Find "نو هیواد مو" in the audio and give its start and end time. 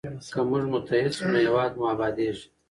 1.31-1.85